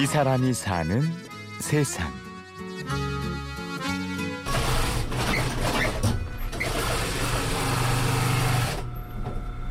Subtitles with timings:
[0.00, 1.02] 이 사람이 사는
[1.58, 2.08] 세상.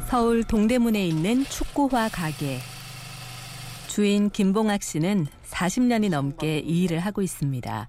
[0.09, 2.59] 서울 동대문에 있는 축구화 가게.
[3.87, 7.87] 주인 김봉학 씨는 40년이 넘게 이 일을 하고 있습니다.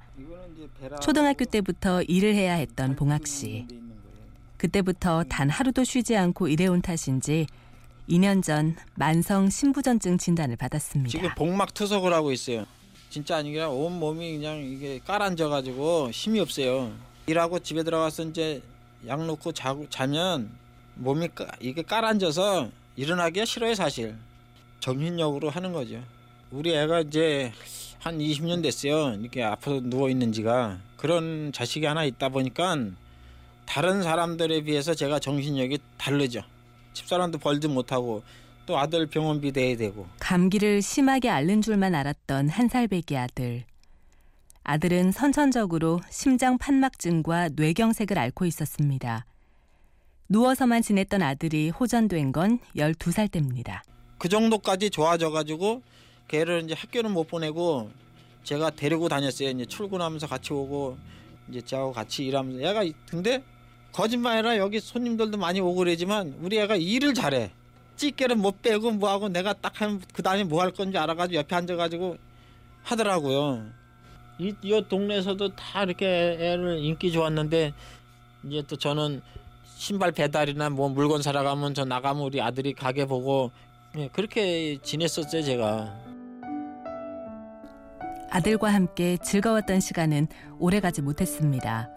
[1.00, 3.66] 초등학교 때부터 일을 해야 했던 봉학 씨.
[4.58, 7.48] 그때부터 단 하루도 쉬지 않고 일해온 탓인지
[8.08, 11.10] 2년 전 만성 신부전증 진단을 받았습니다.
[11.10, 12.64] 지금 복막 투석을 하고 있어요.
[13.10, 16.92] 진짜 아니라 온 몸이 그냥 이게 깔아앉아 가지고 힘이 없어요.
[17.26, 18.62] 일하고 집에 들어가서 이제
[19.06, 20.50] 약 놓고 자고 자면
[20.94, 24.16] 몸이 까, 이게 깔아앉아서 일어나기가 싫어요 사실.
[24.80, 26.02] 정신력으로 하는 거죠.
[26.50, 27.52] 우리 애가 이제
[27.98, 29.14] 한 20년 됐어요.
[29.20, 32.76] 이렇게 아파서 누워 있는 지가 그런 자식이 하나 있다 보니까
[33.66, 36.42] 다른 사람들에 비해서 제가 정신력이 다르죠.
[36.98, 38.22] 집사람도 벌도 못하고
[38.66, 43.64] 또 아들 병원비 내야 되고 감기를 심하게 앓는 줄만 알았던 한 살배기 아들.
[44.64, 49.24] 아들은 선천적으로 심장 판막증과 뇌경색을 앓고 있었습니다.
[50.28, 53.82] 누워서만 지냈던 아들이 호전된 건 12살 때입니다.
[54.18, 55.82] 그 정도까지 좋아져 가지고
[56.26, 57.90] 걔를 이제 학교는 못 보내고
[58.42, 59.50] 제가 데리고 다녔어요.
[59.50, 60.98] 이제 출근하면서 같이 오고
[61.48, 63.42] 이제 저하고 같이 일하면서 얘가 근데
[63.92, 67.50] 거짓말이라 여기 손님들도 많이 오고 그러지만 우리 애가 일을 잘해.
[67.96, 72.16] 찌개를 못 빼고 뭐하고 내가 딱 하면 그 다음에 뭐 할 건지 알아가지고 옆에 앉아가지고
[72.84, 73.66] 하더라고요.
[74.38, 76.06] 이, 이 동네에서도 다 이렇게
[76.38, 77.72] 애를 인기 좋았는데
[78.44, 79.20] 이제 또 저는
[79.76, 83.50] 신발 배달이나 뭐 물건 사러 가면 저 나가면 우리 아들이 가게 보고
[83.96, 85.92] 예, 그렇게 지냈었어요 제가.
[88.30, 90.28] 아들과 함께 즐거웠던 시간은
[90.60, 91.88] 오래가지 못했습니다.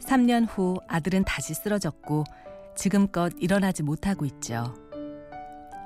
[0.00, 2.24] 3년 후 아들은 다시 쓰러졌고
[2.76, 4.74] 지금껏 일어나지 못하고 있죠.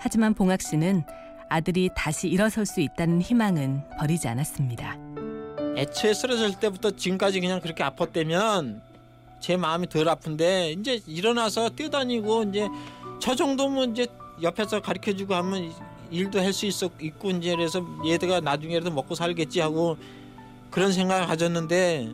[0.01, 1.03] 하지만 봉학 씨는
[1.49, 4.97] 아들이 다시 일어설 수 있다는 희망은 버리지 않았습니다.
[5.77, 8.81] 애초에 쓰러질 때부터 지금까지 그냥 그렇게 아팠다면
[9.41, 12.69] 제 마음이 덜 아픈데 이제 일어나서 뛰어다니고 이제
[13.21, 14.07] 저 정도면 이제
[14.43, 15.73] 옆에서 가르쳐주고 하면
[16.11, 19.97] 일도 할 수 있고 이제 그래서 얘들가 나중에라도 먹고 살겠지 하고
[20.71, 22.13] 그런 생각을 가졌는데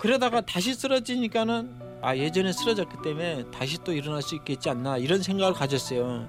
[0.00, 5.52] 그러다가 다시 쓰러지니까는 아 예전에 쓰러졌기 때문에 다시 또 일어날 수 있겠지 않나 이런 생각을
[5.52, 6.26] 가졌어요.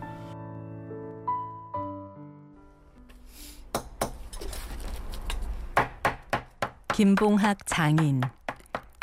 [6.94, 8.20] 김봉학 장인.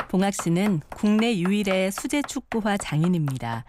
[0.07, 3.65] 봉학 씨는 국내 유일의 수제 축구화 장인입니다.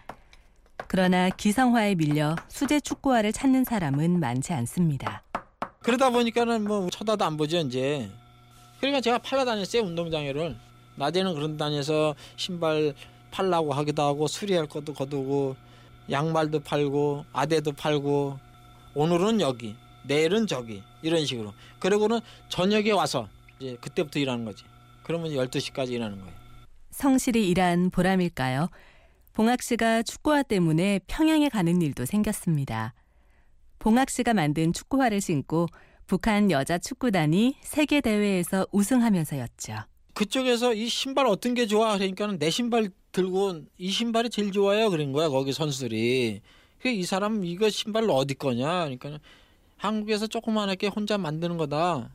[0.87, 5.23] 그러나 기성화에 밀려 수제 축구화를 찾는 사람은 많지 않습니다.
[5.81, 8.07] 그러다 보니까는 뭐 쳐다도 안 보죠 이제.
[8.79, 10.70] 그러니까 제가 팔러 다녔어요 운동장에를.
[10.95, 12.93] 낮에는 그런 데 다녀서 신발
[13.31, 15.55] 팔라고 하기도 하고 수리할 것도 거두고
[16.09, 18.37] 양말도 팔고 아대도 팔고
[18.93, 22.19] 오늘은 여기 내일은 저기 이런 식으로 그리고는
[22.49, 23.27] 저녁에 와서
[23.59, 24.63] 이제 그때부터 일하는 거지
[25.03, 26.33] 그러면 12시까지 일하는 거예요
[26.91, 28.69] 성실히 일한 보람일까요?
[29.33, 32.93] 봉학 씨가 축구화 때문에 평양에 가는 일도 생겼습니다.
[33.79, 35.67] 봉학 씨가 만든 축구화를 신고
[36.05, 39.90] 북한 여자 축구단이 세계 대회에서 우승하면서였죠.
[40.21, 41.97] 그쪽에서 이 신발 어떤 게 좋아?
[41.97, 44.91] 그러니까는 내 신발 들고 이 신발이 제일 좋아요.
[44.91, 46.41] 그런 거야 거기 선수들이.
[46.85, 48.83] 이 사람 이거 신발 어디 거냐?
[48.83, 49.17] 그러니까
[49.77, 52.11] 한국에서 조그만하게 혼자 만드는 거다.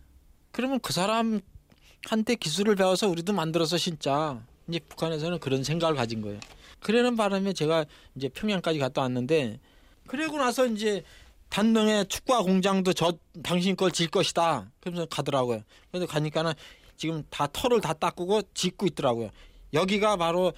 [0.52, 4.40] 그러면 그 사람한테 기술을 배워서 우리도 만들어서 신자.
[4.68, 6.38] 이제 북한에서는 그런 생각을 가진 거예요.
[6.78, 9.58] 그러는 바람에 제가 이제 평양까지 갔다 왔는데
[10.06, 11.02] 그러고 나서 이제
[11.48, 14.70] 단동에 축구화 공장도 저 당신 걸 질 것이다.
[14.78, 15.62] 그러면서 가더라고요.
[15.90, 16.52] 그래서 가니까는
[16.96, 19.30] 지금 다 털을 다 닦고 짓고 있더라고요.
[19.72, 20.52] 여기가 바로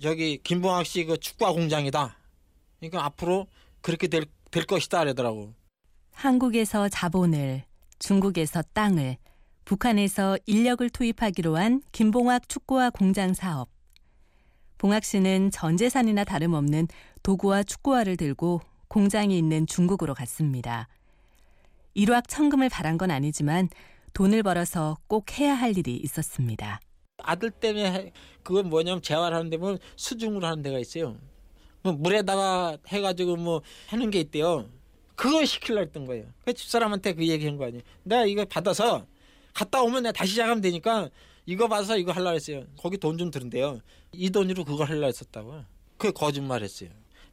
[0.00, 2.16] 저기 김봉학 씨 그 축구화 공장이다.
[2.78, 3.46] 그러니까 앞으로
[3.80, 5.52] 그렇게 될, 될 것이다 그러더라고.
[6.12, 7.64] 한국에서 자본을,
[7.98, 9.16] 중국에서 땅을,
[9.64, 13.68] 북한에서 인력을 투입하기로 한 김봉학 축구화 공장 사업.
[14.78, 16.86] 봉학 씨는 전 재산이나 다름없는
[17.22, 20.88] 도구와 축구화를 들고 공장이 있는 중국으로 갔습니다.
[21.94, 23.68] 일확 천금을 바란 건 아니지만
[24.14, 26.80] 돈을 벌어서 꼭 해야 할 일이 있었습니다.
[27.18, 28.12] 아들 때문에
[28.42, 31.16] 그건 뭐냐면 재활하는 데면 수중으로 하는 데가 있어요.
[31.82, 34.68] 뭐 물에다가 해가지고 뭐 하는 게 있대요.
[35.14, 36.26] 그거 시키려 했던 거예요.
[36.44, 37.82] 그 집사람한테 그 얘기한 거 아니에요.
[38.04, 39.06] 내가 이거 받아서
[39.52, 41.10] 갔다 오면 내가 다시 시작하면 되니까
[41.46, 42.64] 이거 받아서 이거 하려고 했어요.
[42.78, 43.80] 거기 돈 좀 드는데요.
[44.12, 45.64] 이 돈으로 그거 하려고 했었다고요.
[45.96, 46.90] 그게 거짓말 했어요.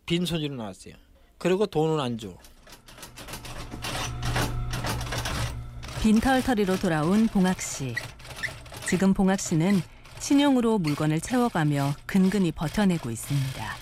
[0.07, 0.95] 빈손으로 나왔어요.
[1.37, 2.35] 그리고 돈은 안 줘.
[6.05, 7.95] 빈털터리로 돌아온 봉학 씨.
[8.87, 9.81] 지금 봉학 씨는
[10.19, 13.75] 신용으로 물건을 채워가며 근근히 버텨내고 있습니다.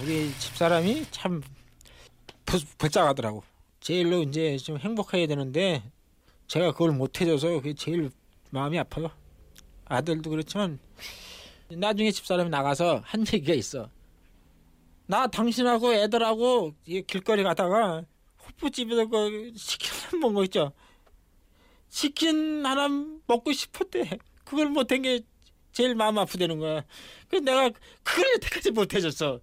[0.00, 1.42] 우리 집사람이 참
[2.78, 3.44] 불쌍하더라고.
[3.80, 5.82] 제일로 이제 좀 행복해야 되는데
[6.46, 8.10] 제가 그걸 못 해줘서 그게 제일
[8.48, 9.10] 마음이 아파요.
[9.84, 10.78] 아들도 그렇지만
[11.68, 13.90] 나중에 집사람이 나가서 한 얘기가 있어.
[15.04, 18.04] 나 당신하고 애들하고 이 길거리 가다가
[18.62, 20.72] 호프집에서 그 치킨 한 먹은 거 있죠.
[21.88, 22.88] 치킨 하나
[23.26, 24.18] 먹고 싶었대.
[24.44, 25.20] 그걸 못한 게
[25.72, 26.84] 제일 마음 아프다는 거야.
[27.28, 27.70] 그래서 내가
[28.02, 29.40] 그걸 여태까지 못 해줬어.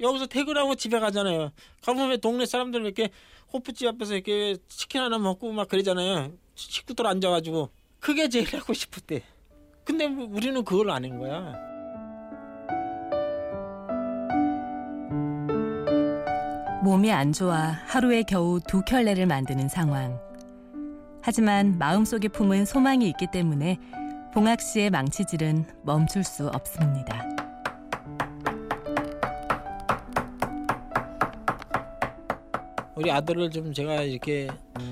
[0.00, 1.52] 여기서 퇴근하고 집에 가잖아요.
[1.82, 3.10] 가보면 동네 사람들 이렇게
[3.52, 6.32] 호프집 앞에서 이렇게 치킨 하나 먹고 막 그러잖아요.
[6.54, 7.70] 식구들 앉아가지고
[8.00, 9.22] 그게 제일 하고 싶었대.
[9.84, 11.71] 근데 우리는 그걸 안 한 거야.
[16.82, 20.18] 몸이 안 좋아 하루에 겨우 두 켤레를 만드는 상황.
[21.22, 23.78] 하지만 마음속에 품은 소망이 있기 때문에
[24.34, 27.22] 봉학 씨의 망치질은 멈출 수 없습니다.
[32.96, 34.48] 우리 아들을 좀 제가 이렇게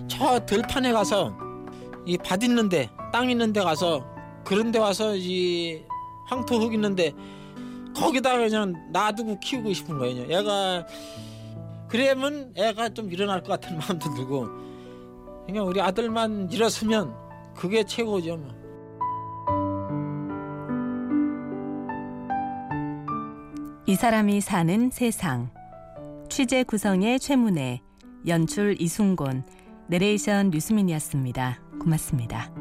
[0.09, 1.33] 저 들판에 가서
[2.07, 4.05] 이 밭 있는데 땅 있는데 가서
[4.45, 5.83] 그런 데 와서 이
[6.27, 7.13] 황토 흙 있는데
[7.95, 10.25] 거기다 그냥 놔두고 키우고 싶은 거예요.
[10.31, 10.87] 애가
[11.91, 14.49] 그러면 애가 좀 일어날 것 같은 마음도 들고
[15.47, 17.15] 그냥 우리 아들만 일었으면
[17.55, 18.37] 그게 최고죠.
[18.37, 18.61] 뭐.
[23.87, 25.51] 이 사람이 사는 세상.
[26.29, 27.81] 취재 구성의 최문혜,
[28.29, 29.43] 연출 이순곤,
[29.89, 31.59] 내레이션 류수민이었습니다.
[31.81, 32.60] 고맙습니다.